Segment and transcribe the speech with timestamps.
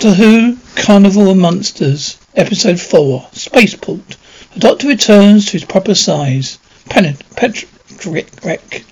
[0.00, 4.16] Doctor Who Carnival of Monsters, Episode 4, Spaceport.
[4.54, 6.56] The Doctor returns to his proper size.
[6.88, 8.86] Planet Petric.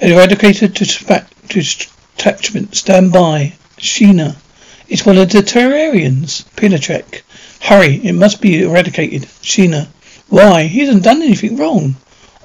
[0.00, 2.76] Eradicated to detachment.
[2.76, 3.54] Stand by.
[3.78, 4.36] Sheena.
[4.86, 6.44] It's one of the Terrarians.
[6.54, 7.22] Pletrac.
[7.62, 9.22] Hurry, it must be eradicated.
[9.42, 9.88] Sheena.
[10.28, 10.68] Why?
[10.68, 11.96] He hasn't done anything wrong.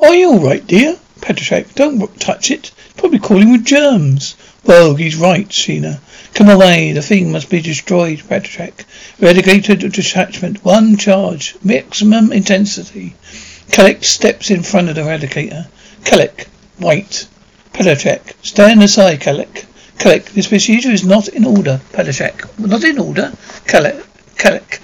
[0.02, 0.98] Are you alright, dear?
[1.20, 1.76] Pletrac.
[1.76, 2.72] Don't touch it.
[2.98, 4.36] Probably calling with germs.
[4.64, 6.00] Well, he's right, Sheena.
[6.34, 6.92] Come away.
[6.92, 8.86] The thing must be destroyed, Pletrac.
[9.20, 10.64] Eradicated detachment.
[10.64, 11.56] One charge.
[11.64, 13.16] Maximum intensity.
[13.72, 15.68] Kalik steps in front of the eradicator.
[16.04, 16.48] Kalik,
[16.80, 17.28] wait.
[17.74, 19.66] Pletrac, stand aside, Kalik.
[19.98, 21.80] Kalik, this procedure is not in order.
[21.94, 23.32] Pletrac, not in order.
[23.66, 24.80] Kalik.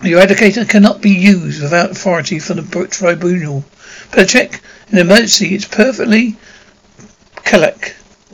[0.00, 3.64] The eradicator cannot be used without authority from the tribunal.
[4.12, 6.36] Pletrac, in emergency, it's perfectly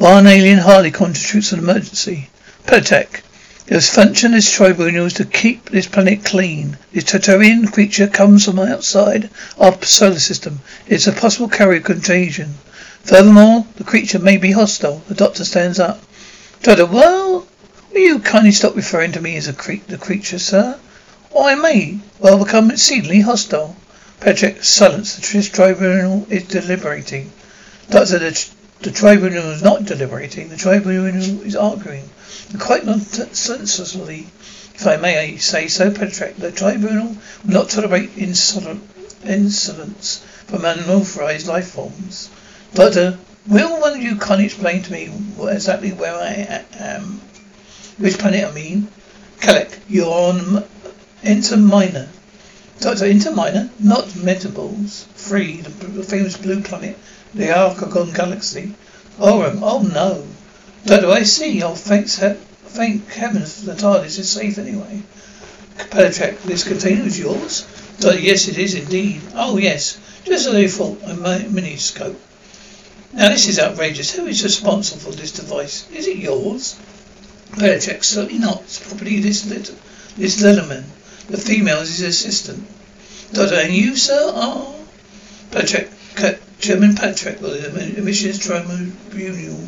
[0.00, 0.14] Kalik.
[0.14, 2.30] One alien hardly constitutes an emergency.
[2.66, 3.20] Pletrac.
[3.66, 6.78] The function is to keep this planet clean.
[6.90, 9.28] This Terrarian creature comes from outside
[9.58, 10.60] our solar system.
[10.86, 12.54] It's a possible carrier of contagion.
[13.04, 15.02] Furthermore, the creature may be hostile.
[15.06, 16.02] The doctor stands up.
[16.62, 17.46] Doctor, well,
[17.92, 20.78] will you kindly stop referring to me as a cre- the creature, sir?
[21.30, 23.76] Or I may well become exceedingly hostile.
[24.18, 25.16] Patrick, silence.
[25.16, 27.32] The tribunal is deliberating.
[27.90, 28.50] Doctor, the
[28.80, 30.48] the tribunal is not deliberating.
[30.48, 32.08] The tribunal is arguing.
[32.50, 34.26] And quite nonsensely,
[34.74, 41.68] if I may say so, Pletrac, the tribunal will not tolerate insolence from unauthorized life
[41.68, 42.30] forms.
[42.72, 45.12] Doctor, uh, will one of you kindly explain to me
[45.48, 47.20] exactly where I am?
[47.98, 48.88] Which planet I mean?
[49.40, 50.64] Kalik, you're on
[51.22, 52.08] Inter Minor.
[52.80, 53.68] Doctor, Inter Minor?
[53.78, 55.04] Not Metebelis.
[55.14, 56.96] Free, the famous blue planet
[57.34, 58.74] the Arcagon Galaxy.
[59.18, 60.26] Oh, oh no.
[60.84, 61.62] That do I see?
[61.62, 62.34] Oh, thanks, he-
[62.68, 65.02] thank heavens the TARDIS is safe anyway.
[65.76, 67.66] Pletrac, this container is yours?
[68.04, 69.20] Uh, yes, it is indeed.
[69.34, 69.98] Oh, yes.
[70.24, 72.16] Just as I thought, a miniscope.
[73.12, 74.12] Now, this is outrageous.
[74.12, 75.90] Who is responsible for this device?
[75.90, 76.76] Is it yours?
[77.52, 78.62] Pletrac, certainly not.
[78.62, 79.74] It's of this, lit-
[80.16, 80.84] this Lilliman.
[81.28, 82.66] The female is his assistant.
[83.32, 84.74] Doctor, and you, sir, are?
[85.50, 85.88] Pletrac,
[86.58, 89.64] Chairman Patrick of the Emissions Tribunal.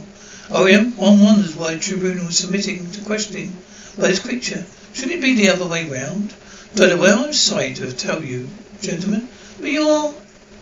[0.51, 3.57] Oh yeah, one wonders why the tribunal is submitting to questioning
[3.97, 4.63] by this creature.
[4.93, 6.35] Should it be the other way round?
[6.77, 8.51] But well, I'm sorry to tell you,
[8.83, 9.29] gentlemen,
[9.61, 10.15] but you're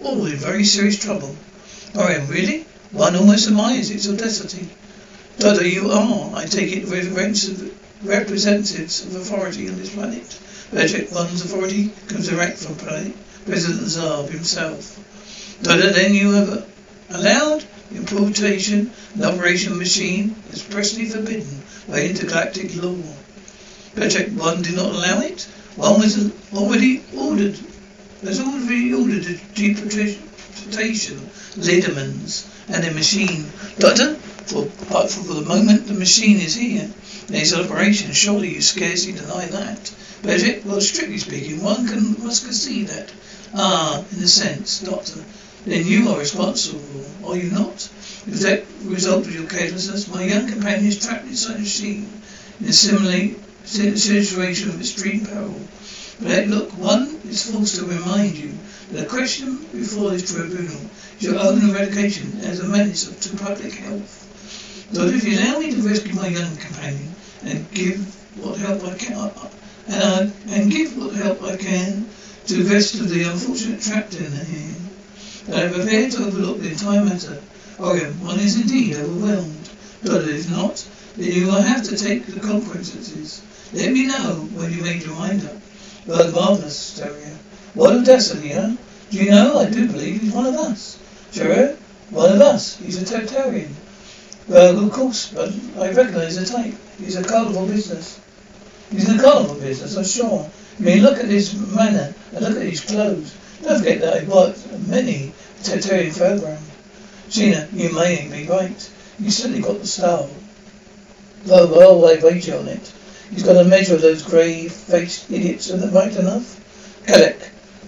[0.02, 1.34] all in very serious trouble.
[1.96, 2.66] Oh, am really?
[2.92, 4.68] One almost admires its audacity.
[5.38, 6.86] Dodo, you are, I take it,
[8.04, 10.38] representatives of authority on this planet.
[10.70, 14.98] Patrick, one's authority comes direct from planet President Zarb himself.
[15.62, 16.66] But then you have
[17.10, 22.96] allowed importation and operation machine is expressly forbidden by intergalactic law.
[23.94, 25.42] Project One did not allow it.
[25.76, 27.58] One was already ordered.
[28.22, 33.44] Has already ordered a deportation, Ledermans, and a machine.
[33.78, 36.90] Doctor, for, but for the moment the machine is here.
[37.28, 39.92] Its operation, surely you scarcely deny that.
[40.22, 43.12] Project, well, strictly speaking, one can must concede that.
[43.54, 45.22] Ah, in a sense, Doctor
[45.66, 46.80] then you are responsible,
[47.26, 47.74] are you not?
[48.26, 52.08] If that result of your carelessness, my young companion is trapped inside a machine
[52.60, 53.34] in a similar
[53.64, 55.60] situation of extreme peril.
[56.20, 58.52] But look, one is forced to remind you
[58.92, 60.80] that the question before this tribunal
[61.18, 64.88] is your own eradication as a menace to public health.
[64.92, 67.14] Doctor, if you allow me to rescue my young companion
[67.44, 67.98] and give
[68.42, 69.30] what help I can,
[69.88, 72.06] and, uh, and give what help I can
[72.46, 74.74] to the rest of the unfortunate trapped in here,
[75.48, 77.40] I am prepared to overlook the entire matter.
[77.78, 79.70] Orion, one is indeed overwhelmed.
[80.02, 83.42] But if not, then you will have to take the consequences.
[83.72, 85.56] Let me know when you make your mind up.
[86.06, 87.36] But marvelous, Terrier.
[87.74, 88.76] What of Destiny, huh?
[89.10, 90.98] Do you know, I do believe he's one of us.
[91.32, 91.76] Sure,
[92.10, 92.76] one of us.
[92.76, 93.72] He's a Tartarian.
[94.48, 96.74] Well, of course, but I recognize the type.
[96.98, 98.20] He's a carnival business.
[98.90, 100.50] He's the carnival business, I'm sure.
[100.78, 103.36] I mean, look at his manner and look at his clothes.
[103.62, 106.62] Don't forget that I worked many Tartarian program.
[107.28, 108.90] Gina, you may be right.
[109.18, 110.30] You certainly got the style.
[111.46, 112.92] Well, I wager on it.
[113.30, 116.58] He's got a measure of those grey-faced idiots, isn't right enough?
[117.06, 117.38] Kalik,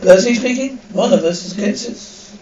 [0.00, 0.76] Percy speaking?
[0.92, 2.38] One of us gets it.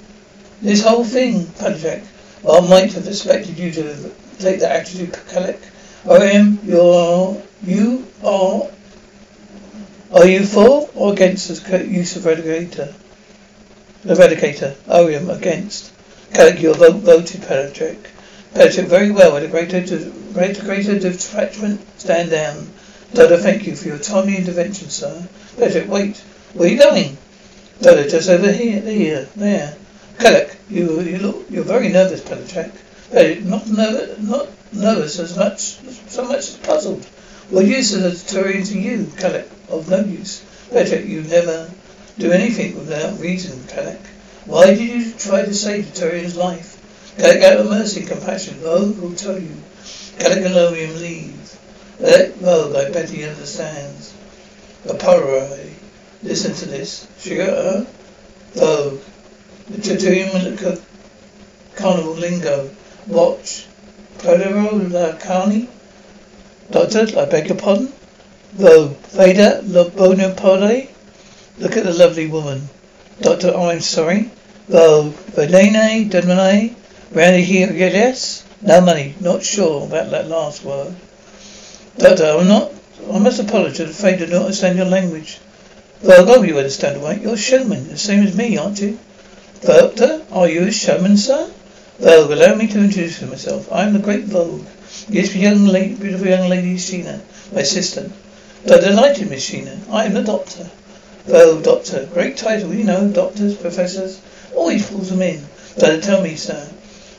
[0.60, 2.04] This whole thing, Padjack.
[2.48, 5.60] I might have expected you to take that attitude, Kalik.
[6.08, 8.68] I am, you're, you are,
[10.12, 12.92] are you for or against the use of eradicator?
[14.04, 14.74] Eradicator.
[14.88, 15.92] Am against.
[16.58, 17.98] Your vote voted, Padjack.
[18.54, 19.34] Padjack, very well.
[19.34, 19.80] With a greater,
[20.32, 22.70] greater, greater detachment, stand down.
[23.12, 25.28] Dodo, thank you for your timely intervention, sir.
[25.56, 26.16] Padjack, wait.
[26.54, 27.18] Where are you going?
[27.82, 29.76] Dodo, just over here, here, there.
[30.20, 32.72] Kalik, you you look you're very nervous, Padjack.
[33.10, 35.60] Hey, not nervous not nervous as much
[36.08, 37.04] so much as puzzled.
[37.50, 39.48] What use is a Turian to you, Kalik?
[39.68, 40.42] Of no use.
[40.70, 41.70] Padjack, you never
[42.20, 43.98] do anything without reason, Kalik.
[44.44, 46.76] Why did you try to save the Turian's life?
[47.16, 49.56] Kalik, out of mercy and compassion, Vorg will tell you.
[50.18, 51.58] Kalik and him leave.
[51.98, 54.14] Let Vorg, I bet he understands.
[54.84, 55.72] Polaroid.
[56.22, 57.06] Listen to this.
[57.24, 57.84] Huh?
[58.54, 59.00] Vorg.
[59.68, 60.82] The Tatooine
[61.76, 62.70] Carnival lingo.
[63.06, 63.66] Watch.
[64.18, 65.68] Pedro Lacani.
[66.70, 67.92] Doctor, I beg your pardon?
[68.56, 68.96] Vorg.
[69.08, 69.62] Vader
[69.96, 70.88] Bonaparte.
[71.60, 72.70] Look at the lovely woman.
[73.20, 74.30] Doctor, oh, I'm sorry.
[74.70, 75.12] Vorg.
[75.36, 76.74] Valene Denmane.
[77.12, 78.44] Randy here, yes?
[78.62, 79.14] No money.
[79.20, 80.94] Not sure about that last word.
[81.98, 82.72] Doctor, I'm not.
[83.12, 83.80] I must apologize.
[83.80, 85.38] I'm afraid I don't understand your language.
[86.02, 87.20] Vorg, oh, you understand, right?
[87.20, 88.98] You're a showman, the same as me, aren't you?
[89.60, 91.50] Doctor, are you a showman, sir?
[92.00, 93.70] Vorg, allow me to introduce myself.
[93.70, 94.64] I am the great Vorg.
[95.10, 97.20] Yes, young lady, beautiful young lady Sheena,
[97.52, 98.14] my assistant.
[98.66, 99.78] But delighted, Miss Sheena.
[99.90, 100.70] I am the doctor.
[101.26, 102.06] Vorg, doctor.
[102.12, 104.20] Great title, you know, doctors, professors.
[104.54, 105.44] Always pulls them in.
[105.78, 106.68] But tell me, sir,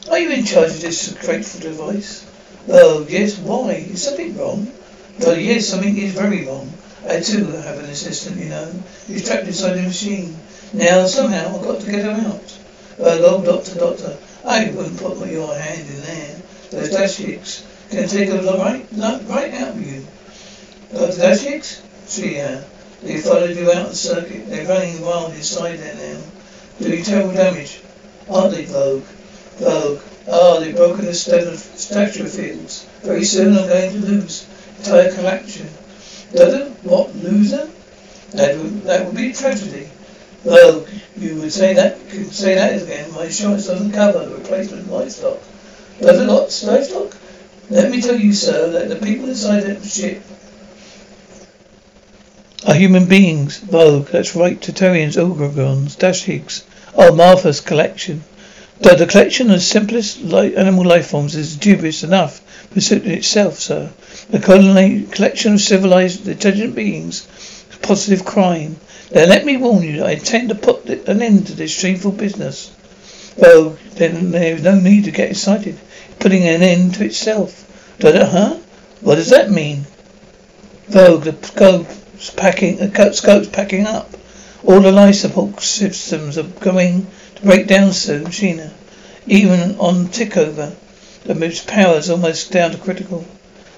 [0.09, 2.25] are you in charge of this grateful device?
[2.67, 3.71] Oh, yes, why?
[3.71, 4.71] Is something wrong?
[5.19, 6.71] Well, yes, something is very wrong.
[7.07, 8.71] I too have an assistant, you know.
[9.07, 10.35] He's trapped inside the machine.
[10.73, 12.57] Now, somehow, I've got to get her out.
[12.97, 16.41] Well, oh, doctor, doctor, I wouldn't put your hand in there.
[16.71, 18.85] Those Drashigs can take a right,
[19.27, 20.05] right out of you.
[20.91, 21.81] Those Drashigs?
[22.05, 22.61] See, uh,
[23.03, 24.47] they followed you out the circuit.
[24.47, 26.21] They're running wild inside there now.
[26.79, 27.81] Doing terrible damage.
[28.29, 29.01] Aren't they, Vorg?
[29.57, 30.01] Vorg.
[30.31, 32.85] Ah, they've broken the statue of fields.
[33.01, 35.67] Very soon I'm going to lose entire collection.
[36.33, 36.69] Dodo?
[36.83, 37.15] What?
[37.15, 37.69] Loser?
[38.33, 39.89] That would, that would be a tragedy.
[40.43, 40.85] Well,
[41.17, 43.11] you would say that, could say that again.
[43.13, 45.39] My insurance doesn't cover the replacement livestock.
[45.99, 47.17] It not, livestock?
[47.69, 50.23] Let me tell you, sir, that the people inside that ship
[52.65, 53.59] are human beings.
[53.59, 56.63] Vorg, that's right, Tatarians, Ogrons, Drashigs.
[56.95, 58.23] Oh, Martha's collection.
[58.79, 62.39] Though the collection of simplest li- animal life forms is dubious enough
[62.69, 63.91] for itself, sir.
[64.29, 64.39] The
[65.11, 67.27] collection of civilized, intelligent beings
[67.69, 68.77] is positive crime.
[69.13, 72.71] Now let me warn you, I intend to put an end to this shameful business.
[73.37, 75.77] Well, then there is no need to get excited.
[76.19, 77.97] Putting an end to itself.
[77.99, 78.57] Does it, huh?
[79.01, 79.85] What does that mean?
[80.89, 81.33] Vorg, the
[82.21, 84.11] scope's packing, uh, the scope's packing up.
[84.63, 88.69] All the life support systems are going to break down soon, Sheena.
[89.25, 90.75] Even on tickover,
[91.23, 93.25] the moves is almost down to critical.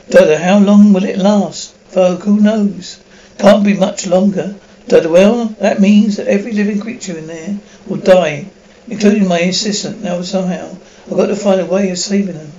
[0.10, 1.74] Dodo, how long will it last?
[1.92, 3.00] Vorg, who knows?
[3.38, 4.56] Can't be much longer.
[4.90, 8.48] Dodo, well, that means that every living creature in there will die,
[8.90, 10.04] including my assistant.
[10.04, 12.52] Now somehow, I've got to find a way of saving them.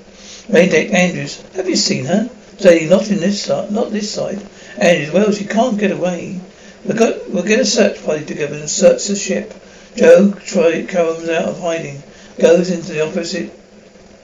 [0.49, 2.31] Maydeck Andrews, have you seen her?
[2.59, 4.41] Say, not in this side, not this side.
[4.79, 6.41] Andrews, well, as she can't get away.
[6.85, 9.55] We'll, go, we'll get a search party together and search the ship.
[9.97, 12.03] Joe try, comes out of hiding,
[12.39, 13.53] goes into the opposite,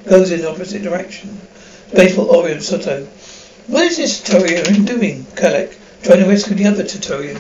[0.05, 1.41] goes in the opposite direction.
[1.95, 3.07] Baseball Orion Soto.
[3.69, 5.25] What is this Turian doing?
[5.37, 7.39] Kalik, trying to rescue the other Tatarian.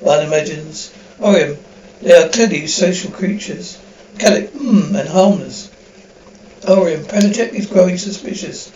[0.00, 0.92] One imagines.
[1.20, 1.58] Orion,
[2.00, 3.78] they are clearly social creatures.
[4.18, 5.70] Kalik, hmm, and harmless.
[6.68, 8.70] Orion, Padjack is growing suspicious.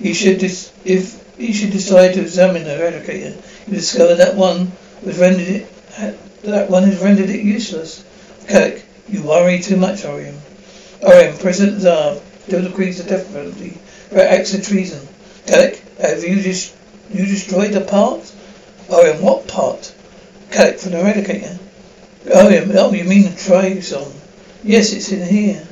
[0.00, 3.34] you should dis- if you should decide to examine the eradicator,
[3.66, 6.12] you discover that one was rendered it, uh,
[6.44, 8.04] that one has rendered it useless.
[8.48, 10.40] Kirk, you worry too much, Orion.
[11.02, 13.70] Orion, President Zarb, still agrees the death penalty
[14.08, 15.06] for acts of treason.
[15.46, 16.74] Kirk, have you just
[17.12, 18.32] you destroyed the part?
[18.90, 19.94] Orion, what part?
[20.50, 21.58] Kirk, from the eradicator.
[22.34, 24.12] Orion, oh, you mean the Trizon?
[24.64, 25.66] Yes, it's in here.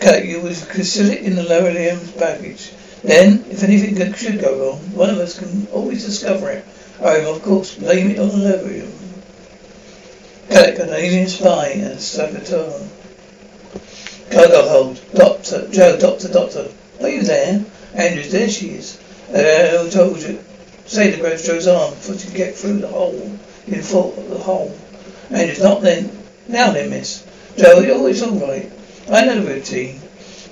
[0.00, 2.72] Kirk, you was consider it in the lower limbs baggage.
[3.02, 6.64] Then, if anything should go wrong, one of us can always discover it.
[7.00, 8.88] Orion, of course, blame it on the lower
[10.48, 12.88] Kirk, an alien spy and saboteur.
[14.30, 15.00] Cargo hold.
[15.14, 16.70] Doctor, Joe, doctor, doctor.
[17.00, 17.64] Are you there?
[17.94, 18.98] Andrews, there she is.
[19.30, 20.38] Uh, who told you?
[20.86, 23.38] Say the grabs Joe's arm she can get through the hole.
[23.66, 24.76] In full of the hole.
[25.30, 26.10] Andrews, not then.
[26.48, 27.26] Now then, miss.
[27.56, 28.70] Joe, oh, it's all right.
[29.10, 30.00] I know the routine.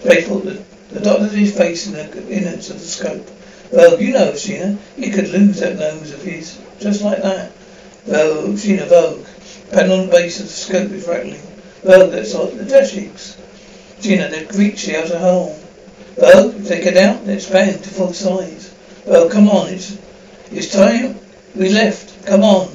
[0.02, 3.28] They put the, the doctor's his face in the innards of the scope.
[3.73, 7.52] Well, you know, Sheena, he could lose that nose of his, just like that.
[8.06, 9.26] Well, Sheena, Vorg.
[9.70, 11.40] The base of the scope is rattling.
[11.85, 12.94] Vorg, that's like the dash
[14.00, 15.56] Gina, they've reached the outer hole.
[16.16, 18.75] If they get out, they expand to full size.
[19.06, 19.97] Well, come on, it's
[20.50, 21.16] it's time
[21.54, 22.26] we left.
[22.26, 22.68] Come on.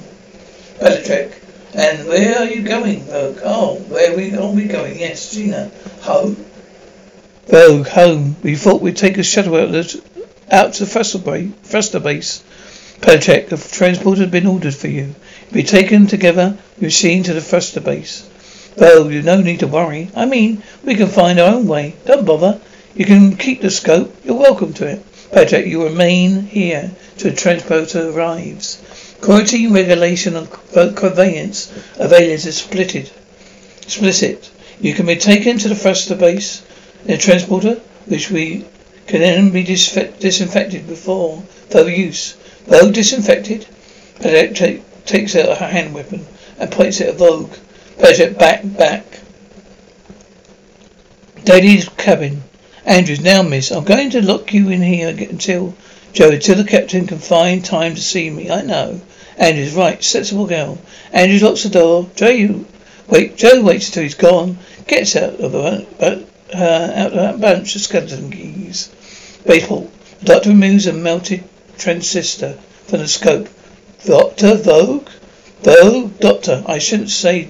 [0.79, 1.41] Belichick.
[1.74, 3.41] And where are you going, Vorg?
[3.43, 5.00] Oh, where we are we going?
[5.00, 5.72] Yes, Gina.
[6.01, 6.45] Home.
[7.48, 8.36] Vorg, home.
[8.42, 12.44] We thought we'd take a shuttle out, to the, out to Thruster base.
[13.02, 15.14] Belichick, a transport has been ordered for you.
[15.52, 16.58] Be taken together,
[16.90, 18.28] seen to the Thruster base.
[18.78, 20.10] Well, you no need to worry.
[20.16, 21.96] I mean, we can find our own way.
[22.06, 22.60] Don't bother.
[22.96, 24.16] You can keep the scope.
[24.24, 25.06] You're welcome to it.
[25.32, 28.82] Patrick, you remain here till the transporter arrives.
[29.22, 30.50] Quarantine regulation of
[30.96, 33.12] conveyance of aliens is splitted.
[33.84, 34.50] Explicit.
[34.82, 36.64] You can be taken to the thruster base
[37.05, 38.65] in a transporter, which we
[39.07, 42.35] can then be disinfected before further use.
[42.65, 43.67] Though disinfected,
[44.19, 46.25] Patrick takes out a hand weapon
[46.59, 47.53] and points it at Vogue.
[47.97, 49.21] Pleasure, back, back.
[51.43, 52.43] Daddy's cabin.
[52.85, 55.75] Andrews, now miss, I'm going to lock you in here until
[56.13, 58.50] Joe, until the captain can find time to see me.
[58.50, 59.01] I know.
[59.38, 60.77] Andrews, right, sensible girl.
[61.12, 62.09] Andrews locks the door.
[62.15, 62.65] Joe, you
[63.07, 63.35] wait.
[63.35, 64.57] Joe waits until he's gone.
[64.88, 66.21] Gets out of the uh,
[66.54, 68.90] out of that bunch of skeleton keys.
[69.46, 69.92] Baseball.
[70.20, 71.44] The doctor removes a melted
[71.78, 72.54] transistor
[72.88, 73.50] from the scope.
[74.06, 75.08] Doctor Vorg.
[75.64, 76.64] Vorg, doctor.
[76.68, 77.50] I shouldn't say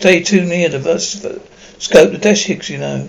[0.00, 3.06] Stay too near the scope, the Drashigs, you know.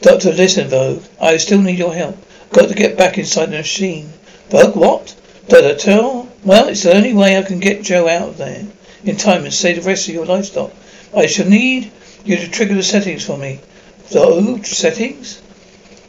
[0.00, 1.04] Doctor, listen, Vorg.
[1.20, 2.18] I still need your help.
[2.52, 4.12] Got to get back inside the machine.
[4.48, 5.14] Vorg, what?
[5.46, 6.28] Doctor, tell?
[6.42, 8.66] Well, it's the only way I can get Joe out of there
[9.04, 10.72] in time and save the rest of your livestock.
[11.16, 11.92] I shall need
[12.24, 13.60] you to trigger the settings for me.
[14.10, 15.40] So, settings?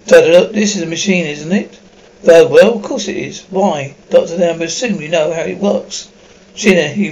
[0.07, 1.79] Doctor, this is a machine, isn't it?
[2.23, 3.43] Well, of course it is.
[3.51, 3.95] Why?
[4.09, 6.09] Doctor, then I assume you know how it works.
[6.55, 7.09] Sheena, he,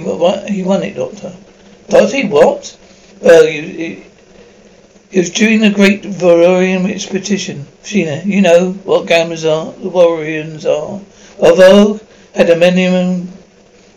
[0.52, 1.32] he won it, Doctor.
[2.12, 2.76] He what?
[3.20, 4.02] Well, you,
[5.12, 7.66] it was during the Great Valorian Expedition.
[7.84, 11.00] Sheena, you know what gammas are, the Warriors are.
[11.38, 12.00] Although
[12.34, 13.28] had a minimum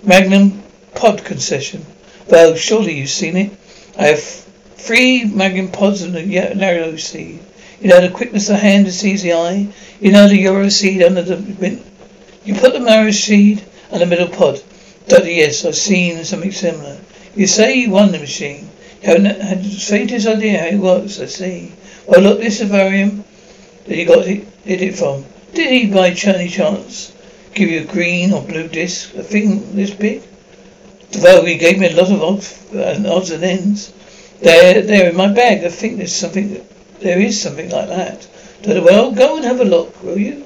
[0.04, 0.62] magnum
[0.94, 1.86] pod concession.
[2.28, 3.52] Well, surely you've seen it.
[3.98, 4.46] I have
[4.84, 7.40] three magnum pods and a narrow seed.
[7.80, 9.70] You know the quickness of hand that sees the eye.
[10.02, 11.38] You know the Euro seed under the.
[11.54, 11.82] wind.
[12.44, 14.62] You put the marrow seed on the middle pod.
[15.08, 16.98] Doctor, yes, I've seen something similar.
[17.36, 18.70] You say you won the machine.
[19.02, 21.72] You haven't had the faintest idea how it works, I see.
[22.06, 23.24] Well, look, this Avarium
[23.86, 25.26] that he got it, did it from.
[25.54, 27.14] Did he, by any chance,
[27.54, 30.24] give you a green or blue disc, a thing this big?
[31.22, 33.94] Well, he gave me a lot of odds, uh, odds and ends.
[34.44, 35.64] There, there in my bag.
[35.64, 36.66] I think there's something.
[37.00, 38.28] There is something like that.
[38.66, 40.46] Well, go and have a look, will you?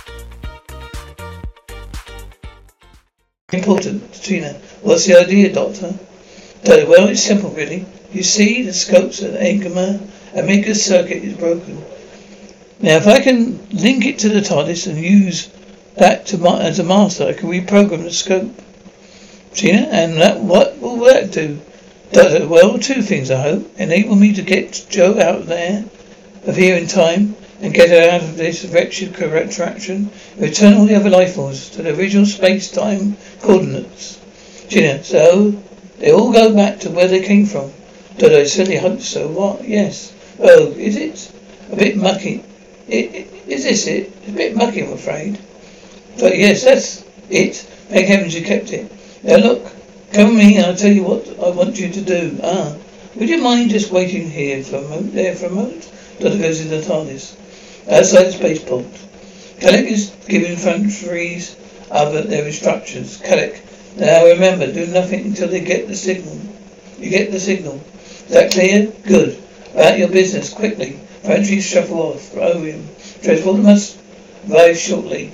[3.51, 4.53] Important, Tina.
[4.81, 5.93] What's the idea, Doctor?
[6.63, 7.85] Doctor, well, it's simple, really.
[8.13, 9.99] You see, the scope's an Enigma.
[10.33, 11.83] Amiga circuit is broken.
[12.79, 15.49] Now, if I can link it to the TARDIS and use
[15.95, 18.53] that to my, as a master, I can reprogram the scope.
[19.53, 21.59] Tina, and that, what will that do?
[22.13, 23.69] Doctor, well, two things, I hope.
[23.77, 25.83] Enable me to get Joe out there,
[26.45, 30.09] of here in time, and get out of this wretched attraction.
[30.37, 34.19] Return all the other life forms to the original space-time coordinates.
[34.67, 35.51] Tina, so
[35.99, 37.71] they all go back to where they came from.
[38.17, 39.27] Dodo, I certainly hope so.
[39.27, 39.67] What?
[39.67, 40.13] Yes.
[40.39, 41.31] Oh, is it?
[41.71, 42.43] A bit mucky.
[42.87, 44.11] It, it, is this it?
[44.21, 45.39] It's a bit mucky, I'm afraid.
[46.19, 47.55] But yes, that's it.
[47.55, 48.91] Thank heavens you kept it.
[49.23, 49.71] Now look,
[50.13, 52.39] come with me and I'll tell you what I want you to do.
[52.43, 52.75] Ah,
[53.15, 55.91] would you mind just waiting here for a moment, there for a moment?
[56.19, 57.35] Doctor goes into the TARDIS.
[57.89, 58.85] Outside the spaceport.
[59.59, 61.55] Kalik is giving Fantries
[61.89, 63.17] other their instructions.
[63.17, 63.59] Kalik,
[63.97, 66.39] now remember, do nothing until they get the signal.
[66.99, 67.81] You get the signal.
[68.27, 68.85] Is that clear?
[69.03, 69.41] Good.
[69.73, 70.99] About your business, quickly.
[71.23, 72.31] Fantries shuffle off.
[72.33, 72.85] Orum.
[73.23, 73.97] Transporter must
[74.47, 75.31] arrive shortly.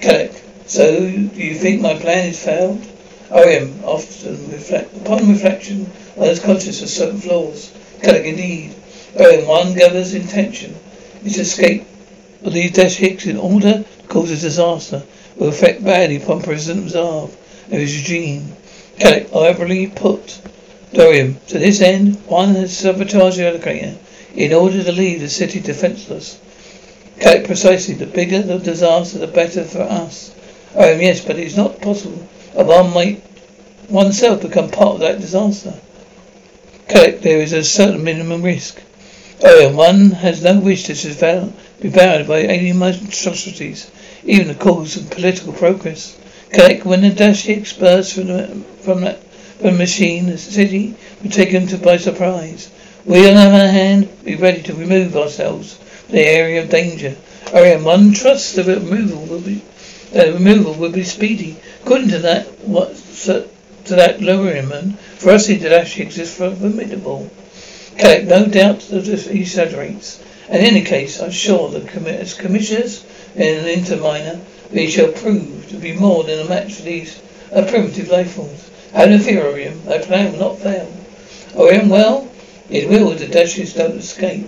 [0.00, 0.34] Kalik,
[0.66, 2.80] so do you think my plan is failed?
[3.30, 5.84] Orum often reflect upon reflection,
[6.16, 7.70] one is conscious of certain flaws.
[8.02, 8.74] Kalik, indeed.
[9.14, 10.74] Orum, one gathers intention
[11.28, 11.86] his escape
[12.42, 15.02] of these Drashigs in order to cause a disaster
[15.36, 17.30] will affect badly upon President Zarb
[17.70, 18.52] and his regime.
[18.98, 20.40] Kalik, howeverly put,
[20.92, 23.96] Dorium, to this end, one has sabotaged the allocator
[24.34, 26.38] in order to leave the city defenseless.
[27.18, 30.34] Kalik, precisely, the bigger the disaster, the better for us.
[30.74, 33.22] Dorium, yes, but it's not possible that one might
[33.90, 35.74] oneself become part of that disaster.
[36.88, 38.82] Kalik, there is a certain minimum risk.
[39.40, 43.88] Oh, one has no wish to be bound by any monstrosities,
[44.24, 46.18] even the cause of political progress.
[46.50, 48.48] Kalik, when the Drashig burst from the,
[48.82, 49.22] from that
[49.58, 52.70] from the machine, the city was taken to by surprise.
[53.04, 57.16] We, on the other hand, be ready to remove ourselves from the area of danger.
[57.52, 59.62] Orion, one trusts the removal will be
[60.12, 61.56] the removal will be speedy.
[61.82, 62.96] According to that, what
[63.26, 63.48] to
[63.94, 67.30] that Loweriman, for us the Drashigs is formidable.
[68.00, 70.22] No doubt that he exaggerates.
[70.48, 74.40] In any case, I'm sure as commissioners in an interminer,
[74.72, 77.20] we shall prove to be more than a match for these
[77.52, 78.70] uh, primitive life forms.
[79.24, 79.84] Fear, Orion.
[79.84, 80.90] My plan will not fail.
[81.56, 82.30] Orion, well,
[82.70, 84.46] it will the dashes don't escape.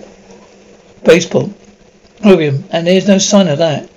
[1.05, 1.53] Baseball.
[2.25, 3.91] Orion, and there's no sign of that.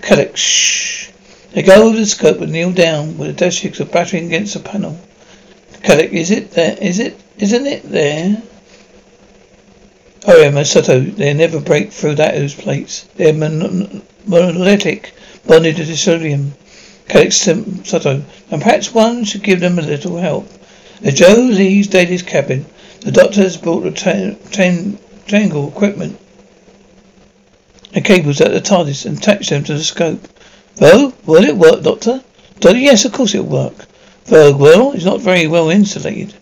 [0.00, 1.10] Kalik, shh.
[1.52, 4.60] They go over the scope and kneel down with the Drashigs are battering against the
[4.60, 4.98] panel.
[5.82, 6.76] Kalik, is it there?
[6.80, 7.18] Is it?
[7.38, 8.42] Isn't it there?
[10.26, 13.04] Oh yeah, Masato, they never break through that ooze plates.
[13.16, 15.12] They're mon- monolithic,
[15.46, 16.54] bonded to the sodium.
[17.08, 20.48] Calix Masato, and perhaps one should give them a little help.
[21.02, 22.66] As Jo leaves Daly's cabin,
[23.00, 26.18] the doctor has brought the t- tangle equipment
[27.94, 30.28] and cables at the TARDIS and attached them to the scope.
[30.80, 32.22] Well, will it work, Doctor?
[32.60, 33.86] Doctor, yes, of course it'll work.
[34.30, 36.34] Well, well, it's not very well insulated.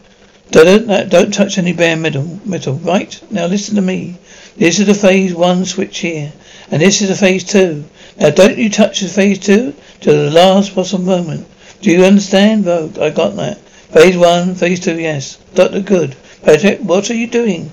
[0.50, 3.20] Don't, don't touch any bare metal, metal, right?
[3.30, 4.18] Now listen to me.
[4.56, 6.32] This is the phase one switch here,
[6.70, 7.84] and this is the phase two.
[8.18, 11.46] Now don't you touch the phase two till the last possible moment.
[11.82, 12.64] Do you understand?
[12.64, 13.58] Well, I got that.
[13.58, 15.36] Phase one, phase two, yes.
[15.54, 16.16] Doctor, good.
[16.42, 17.72] Patrick, what are you doing?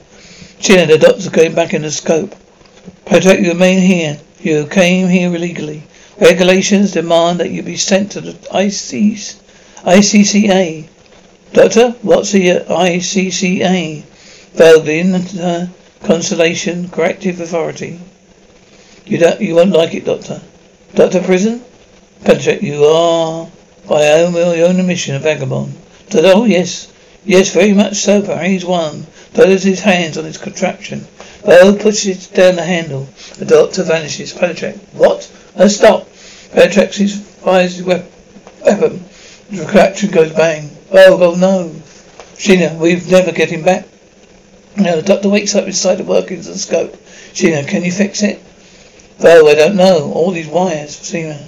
[0.59, 2.35] China, the doctor's going back in the scope.
[3.05, 4.19] Patrick, you remain here.
[4.39, 5.83] You came here illegally.
[6.19, 9.37] Regulations demand that you be sent to the ICCA.
[11.53, 14.01] Doctor, what's the ICCA?
[14.53, 15.67] Vaguely uh,
[16.03, 17.99] Constellation Corrective Authority.
[19.05, 20.41] You don't, you won't like it, Doctor.
[20.95, 21.63] Doctor Prison?
[22.25, 23.47] Patrick, you are
[23.87, 25.75] by your own admission a vagabond.
[26.09, 26.91] Doctor, oh yes.
[27.23, 29.05] Yes, very much so, He's one.
[29.35, 31.05] Doctor's his hands on his contraption.
[31.45, 33.07] Bell pushes down the handle.
[33.37, 34.33] The doctor vanishes.
[34.33, 35.31] Patrick, what?
[35.55, 36.07] Oh, stop.
[36.51, 38.09] Patrick fires his weapon.
[38.63, 38.99] The
[39.51, 40.72] contraption goes bang.
[40.93, 41.69] Oh, well, no.
[42.35, 43.87] Sheena, we've never get him back.
[44.77, 46.95] Now the doctor wakes up inside the workings the scope.
[47.33, 48.39] Sheena, can you fix it?
[49.19, 50.11] Well, I don't know.
[50.13, 51.47] All these wires, Sheena.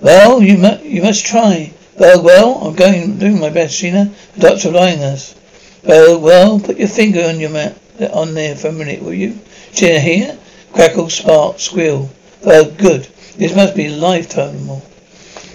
[0.00, 1.72] Well, you mu- you must try.
[1.96, 4.12] Well, well, I'm going doing my best, Sheena.
[4.34, 5.34] The doctor lying us.
[5.82, 9.14] Well, well, put your finger on your mat uh, on there for a minute, will
[9.14, 9.38] you?
[9.72, 10.38] Sheena, here?
[10.72, 12.10] Crackle, spark, squeal.
[12.42, 13.08] Well, good.
[13.36, 14.82] This must be live terminal.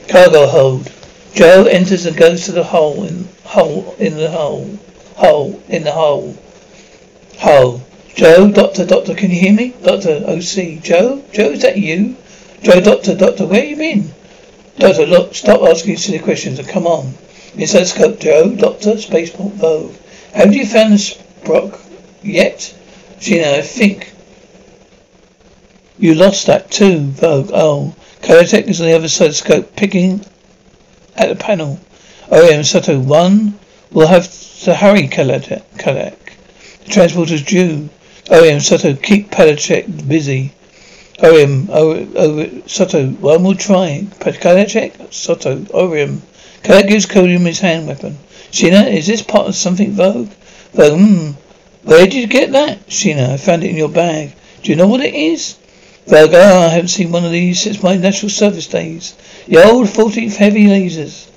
[0.07, 0.91] Cargo hold.
[1.33, 4.79] Jo enters and goes to the hole in hole in the hole.
[5.15, 6.37] Hole in the hole.
[7.37, 7.81] Hole.
[8.15, 9.73] Jo, doctor, doctor, can you hear me?
[9.81, 10.81] Doctor, OC.
[10.81, 12.17] Joe, Joe, is that you?
[12.61, 14.11] Joe, doctor, doctor, where you been?
[14.77, 17.13] Doctor, look, stop asking silly questions and come on.
[17.55, 19.95] Inside scope, Joe, Doctor, Spaceport, Vorg.
[20.33, 21.79] Haven't you found the Sprock
[22.21, 22.73] yet?
[23.19, 24.13] Sheena, I think
[25.97, 27.51] you lost that too, Vorg.
[27.53, 30.25] Oh, Kodiak is on the other side of the scope, picking
[31.19, 31.79] at the panel.
[32.31, 33.57] OM Soto one.
[33.91, 34.29] We'll have
[34.61, 35.63] to hurry, Kodiak.
[35.77, 37.89] The transporter's due.
[38.29, 40.51] OM Soto keep Palachek busy.
[41.21, 44.07] OM, over, Soto, one will try.
[44.19, 46.21] Kodiak, Soto, OM.
[46.63, 48.17] Kodiak gives Codium his hand weapon.
[48.51, 50.29] Sheena, is this part of something, Vorg?
[50.73, 51.31] Vorg, hmm.
[51.83, 52.87] Where did you get that?
[52.87, 54.33] Sheena, I found it in your bag.
[54.63, 55.55] Do you know what it is?
[56.07, 59.15] Vorg, ah, I haven't seen one of these since my natural service days.
[59.47, 61.27] The old 14th heavy lasers.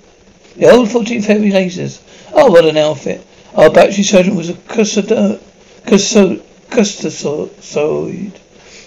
[0.56, 2.00] The old 14th heavy lasers.
[2.32, 3.26] Oh, what an outfit.
[3.54, 5.40] Our battery sergeant was a custod,
[5.86, 8.32] custod, custosoid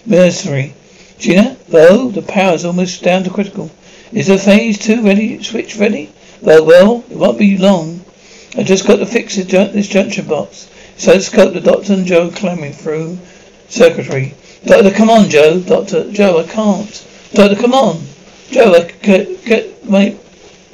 [0.06, 0.74] mercenary.
[1.18, 3.72] Gina, though, the power's almost down to critical.
[4.12, 6.12] Is the phase two ready, switch ready?
[6.42, 8.04] Well, well, it won't be long.
[8.58, 10.70] I just got to fix this, junction box.
[10.98, 13.18] So I scope the doctor and Joe clambering through
[13.68, 14.34] secretary.
[14.66, 15.60] Doctor, come on, Joe.
[15.60, 17.08] Doctor, Joe, I can't.
[17.34, 18.02] Doctor, come on.
[18.50, 20.18] Joe, I get, get my,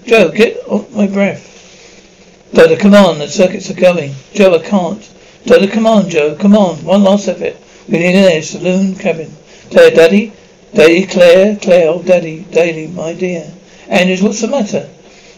[0.06, 2.50] Joe, get off my breath.
[2.54, 4.14] Doctor, come on, the circuits are going.
[4.34, 5.14] Joe, I can't.
[5.46, 6.84] Doctor, come on, Joe, come on.
[6.86, 7.58] One last effort.
[7.90, 9.36] We need air saloon cabin.
[9.72, 10.34] Claire, Daddy?
[10.74, 13.52] Daddy, Claire, Claire, oh, Daddy, Daddy, my dear.
[13.90, 14.90] Andrews, what's the matter?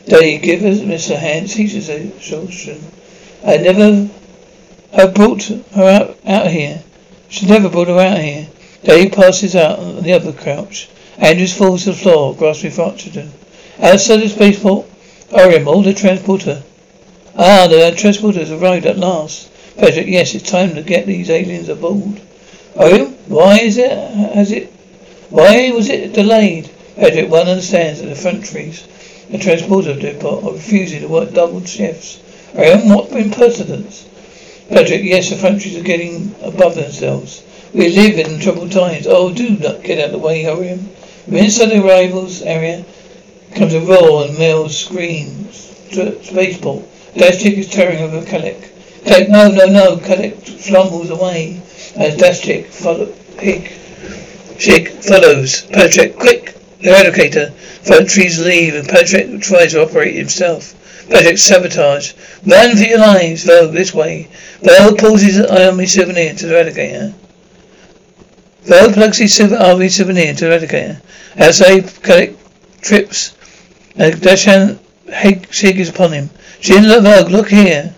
[0.05, 1.17] Daddy, give us Mr.
[1.17, 1.53] Hans.
[1.53, 2.79] He's a solution.
[3.43, 4.09] I never
[4.91, 6.83] have brought her out, out here.
[7.33, 8.47] She never brought her out here.
[8.83, 10.87] Dave passes out on the other couch.
[11.17, 13.31] Andrews falls to the floor, grasping for oxygen.
[13.79, 14.85] Outside the spaceport,
[15.31, 16.61] Orion, all the transporter.
[17.35, 19.49] Ah, the transporter has arrived at last.
[19.77, 22.21] Patrick, yes, it's time to get these aliens aboard.
[22.75, 23.89] Oh, why is it,
[24.35, 24.71] has it,
[25.31, 26.69] why was it delayed?
[26.95, 28.87] Patrick, one understands that the infantry's
[29.31, 32.21] the transporter depot are refusing to work double shifts.
[32.55, 34.07] Oh, what impertinence?
[34.69, 37.43] Patrick, yes, the infantry's are getting above themselves.
[37.73, 39.07] We live in troubled times.
[39.07, 40.87] Oh, do not get out of the way, Orion.
[41.25, 42.85] From inside the arrivals area
[43.55, 45.69] comes a roar and male screams.
[45.91, 46.85] Spaceport.
[47.15, 48.69] Dash chick is tearing over Kalik.
[49.05, 49.97] Kalik, no, no, no.
[49.97, 51.61] Kalik flumbles away
[51.95, 53.71] as Dash chick follow, pig,
[54.57, 55.63] chick follows.
[55.63, 56.55] Patrick, quick!
[56.79, 57.51] The eradicator.
[57.79, 60.73] Infantry's leave and Patrick tries to operate himself.
[61.09, 62.13] Patrick, sabotage.
[62.45, 64.29] Run for your lives, Vorg, this way.
[64.61, 67.13] Vorg pulls his army souvenir to the eradicator.
[68.65, 71.01] Vorg plugs his army souvenir to the eradicator.
[71.37, 72.35] Outside, Kalik
[72.81, 73.35] trips
[73.95, 76.29] and Dashan is upon him.
[76.61, 77.93] Jin Vorg, look here.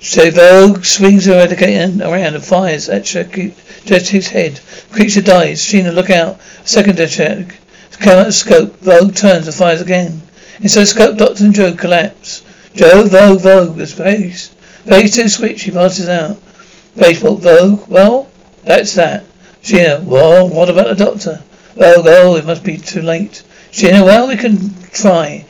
[0.00, 4.60] So Vorg swings the eradicator around and fires at Jet's head.
[4.90, 5.62] Creature dies.
[5.62, 6.40] Sheena, look out.
[6.64, 7.56] Second check.
[8.00, 8.80] Come out the scope.
[8.80, 10.22] Vorg turns and fires again.
[10.62, 12.42] Inside the scope, Doctor and Joe collapse.
[12.74, 14.48] Joe, Vorg, Vorg, the space.
[14.84, 16.36] Phase two switch, he passes out.
[16.96, 18.28] Baseball, Vorg, well,
[18.64, 19.24] that's that.
[19.62, 21.42] Sheena, well, what about the doctor?
[21.76, 23.42] Vorg, oh, it must be too late.
[23.72, 25.46] Sheena, well, we can try.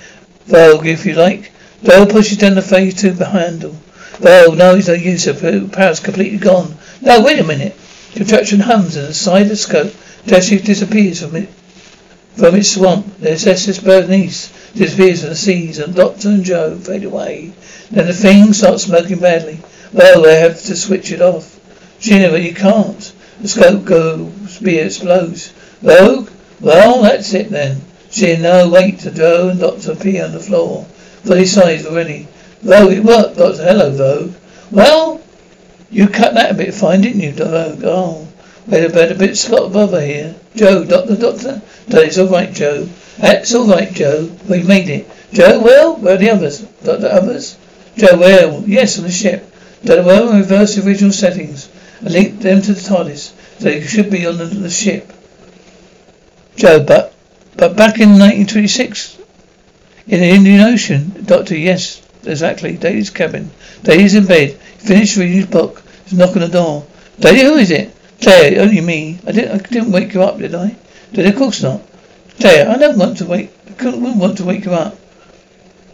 [0.46, 1.50] Vorg, if you like.
[1.82, 3.74] Vorg pushes down the phase two handle.
[4.18, 5.26] Vorg, no, he's no use.
[5.72, 6.76] Power's completely gone.
[7.00, 7.76] No, wait a minute.
[8.14, 9.92] Contraption hums and the side of scope.
[10.24, 11.48] Dashies disappears from it.
[12.36, 17.04] From its swamp, there's SS Bernice disappears from the seas, and Doctor and Joe fade
[17.04, 17.52] away.
[17.90, 19.60] Then the thing starts smoking badly.
[19.92, 21.58] Well, they have to switch it off.
[22.08, 23.12] But you can't.
[23.40, 25.52] The scope goes, spear explodes.
[25.82, 26.30] Vorg?
[26.60, 27.80] Well, that's it then.
[28.10, 29.00] Sheena, no, wait.
[29.00, 30.84] To Joe and Doctor appear on the floor.
[31.24, 32.28] Fully sized already.
[32.62, 33.64] Vorg, it worked, Doctor.
[33.64, 34.34] Hello, Vorg.
[34.70, 35.20] Well,
[35.90, 37.82] you cut that a bit fine, didn't you, Vorg?
[37.84, 38.28] Oh,
[38.66, 40.34] wait a bit, a bit spot above her here.
[40.54, 41.62] Joe, Doctor, Doctor.
[41.88, 42.88] It's all right, Joe.
[43.18, 44.30] That's all right, Joe.
[44.48, 45.10] We've made it.
[45.32, 46.60] Joe, well, where are the others?
[46.82, 47.56] Doctor, others?
[47.96, 49.52] Joe, well, yes, on the ship.
[49.84, 51.68] Doctor, well, reverse the original settings
[52.00, 53.58] and link them to the TARDIS.
[53.58, 55.12] They should be on the, the ship.
[56.56, 57.14] Joe, but
[57.56, 59.18] but back in 1926,
[60.08, 62.76] in the Indian Ocean, Doctor, yes, exactly.
[62.76, 63.50] Daly's cabin.
[63.82, 64.58] Daly's in bed.
[64.78, 65.82] He finished reading his book.
[66.04, 66.86] He's knocking the door.
[67.18, 67.94] Daly, who is it?
[68.20, 69.18] Claire, only me.
[69.26, 70.76] I didn't, I didn't wake you up, did I?
[71.12, 71.26] Did?
[71.26, 71.80] Of course not.
[72.38, 73.50] Claire, I never want to wake.
[73.66, 74.98] I couldn't, wouldn't want to wake you up.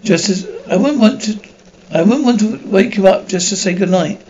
[0.03, 1.41] Just as I wouldn't want to.
[1.91, 4.21] I wouldn't want to wake you up just to say good night.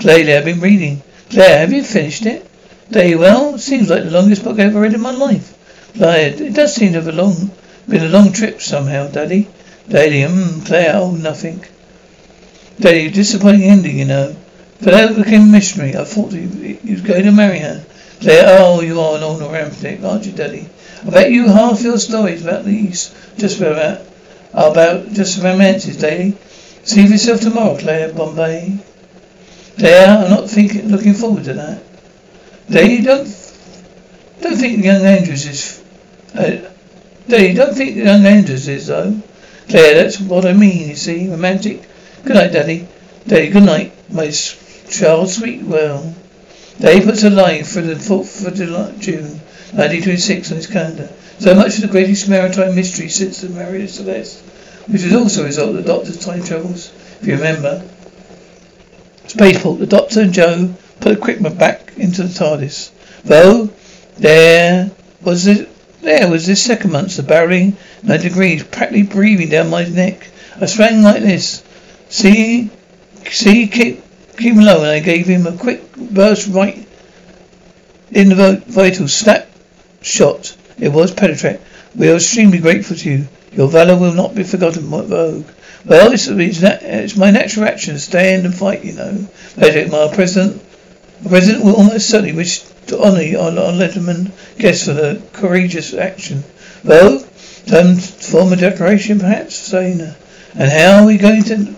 [0.00, 1.02] Claire, I've been reading.
[1.30, 2.48] Claire, have you finished it?
[2.90, 5.54] Day, well, seems like the longest book I ever read in my life.
[5.96, 7.50] Claire, it does seem to have a long,
[7.88, 9.48] been a long trip somehow, Daddy.
[9.88, 11.64] Daddy, um, Claire, oh, nothing.
[12.78, 14.36] Daddy, disappointing ending, you know.
[14.80, 15.96] That became mystery.
[15.96, 17.84] I thought he, you was going to marry her.
[18.20, 20.68] Claire, oh, you are an old romantic, aren't you, Daddy?
[21.06, 24.00] I bet you half your stories about these just about
[24.52, 26.36] about just romances, Daddy.
[26.84, 28.78] See yourself tomorrow, Claire, Bombay.
[29.78, 31.82] Claire, I'm not thinking, looking forward to that.
[32.70, 33.26] Daddy, don't
[34.40, 35.84] don't think young Andrews is.
[36.34, 36.70] Uh,
[37.28, 39.20] Daddy, don't think young Andrews is though.
[39.68, 40.88] Claire, that's what I mean.
[40.88, 41.82] You see, romantic.
[42.24, 42.88] Good night, Daddy.
[43.26, 44.30] Daddy, good night, my
[44.88, 46.14] child, sweet well.
[46.78, 49.40] Daddy puts a line for the fourth of June,
[49.72, 51.08] 1926 on his calendar.
[51.38, 54.40] So much for the greatest maritime mystery since the marriage of Celeste,
[54.86, 57.82] which was also a result of the Doctor's time travels, if you remember.
[59.26, 62.90] Spaceport, the Doctor and Joe put equipment back into the TARDIS.
[63.24, 63.70] Though,
[64.18, 64.90] there
[65.22, 65.68] was it.
[66.02, 70.28] There was this second monster barreling 90 degrees, practically breathing down my neck.
[70.60, 71.64] I sprang like this.
[72.08, 72.70] See,
[73.28, 74.02] see, keep,
[74.40, 76.86] him low, and I gave him a quick burst right
[78.10, 79.48] in the vital snap
[80.02, 80.56] shot.
[80.78, 81.60] It was Pletrac.
[81.94, 83.28] We are extremely grateful to you.
[83.52, 85.44] Your valor will not be forgotten, Vorg.
[85.84, 89.26] Well, it's, it's, it's my natural action to stand and fight, you know.
[89.54, 90.62] Pletrac, my president,
[91.22, 95.94] the president will almost certainly wish to honour our, our Letterman guest for the courageous
[95.94, 96.44] action.
[96.84, 97.20] Well,
[97.66, 100.04] some um, form of decoration, perhaps, Saina.
[100.04, 100.14] Uh,
[100.58, 101.74] and how are we going to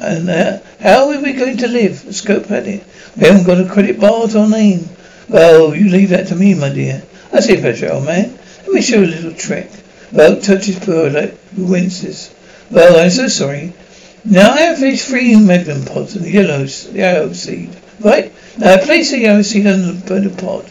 [0.00, 2.14] and uh, how are we going to live?
[2.14, 2.84] Scope at it.
[3.16, 4.88] We haven't got a credit bar to our name.
[5.28, 7.02] Well, you leave that to me, my dear.
[7.32, 8.38] I say, Petra, old man.
[8.64, 9.70] Let me show you a little trick.
[10.12, 12.34] Well, touches poor like winces.
[12.70, 13.72] Well, I'm so sorry.
[14.24, 17.70] Now I have these three magnum pods the yellow, yellow seed.
[18.00, 18.32] Right?
[18.58, 20.70] Now I place the yellow seed under the pod.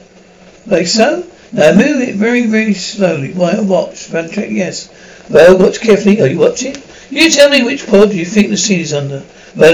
[0.66, 1.26] Like so?
[1.52, 3.34] Now move it very, very slowly.
[3.34, 4.10] Why, watch.
[4.10, 4.90] Check, yes.
[5.30, 6.22] Well, watch carefully.
[6.22, 6.76] Are you watching?
[7.10, 9.24] You tell me which pod you think the seed is under.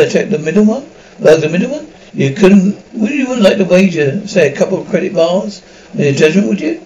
[0.09, 0.89] Check the middle one.
[1.19, 1.87] Well, the middle one?
[2.13, 5.61] You couldn't, would you wouldn't like to wager, say, a couple of credit bars
[5.93, 6.81] in your judgment, would you?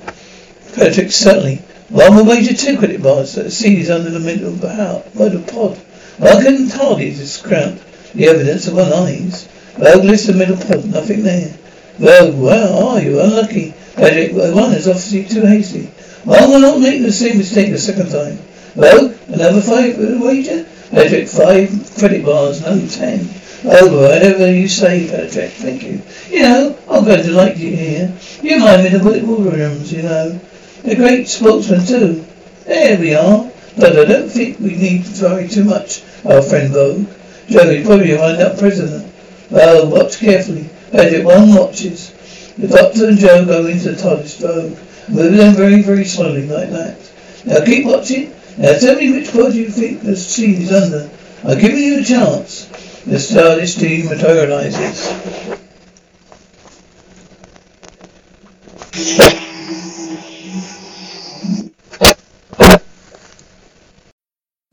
[0.75, 1.62] Patrick, certainly.
[1.95, 4.73] I will wager two credit bars that the seed is under the middle of the
[4.73, 5.79] house, middle pod.
[6.19, 7.81] Well, I couldn't hardly discount
[8.13, 9.49] the evidence of one eyes.
[9.77, 11.55] Well, list the middle pod, nothing there.
[11.99, 13.73] Well, well, are you unlucky?
[13.97, 15.89] Well, one is obviously too hasty.
[16.29, 18.38] I will not make the same mistake the second time.
[18.75, 20.65] Well, another five wager?
[20.91, 23.29] Patrick, five credit bars, no, ten.
[23.63, 26.01] Oh, whatever you say, Patrick, thank you.
[26.29, 28.13] You know, I'm glad to like you here.
[28.41, 30.39] You remind me the Williams, you know.
[30.83, 32.25] A great sportsman, too.
[32.65, 33.49] There we are.
[33.77, 37.07] But I don't think we need to worry too much, our friend Vorg.
[37.47, 39.11] Joey probably wind up president.
[39.49, 40.69] Well, watch carefully.
[40.91, 42.11] Patrick, one watches.
[42.57, 45.09] The doctor and Joe go into the TARDIS Vorg.
[45.09, 46.97] Move them very, very slowly, like that.
[47.45, 48.33] Now keep watching.
[48.57, 51.09] Now tell me which pod you think the scene is under.
[51.43, 52.65] I'm giving you a chance.
[53.05, 55.11] The TARDIS team materializes.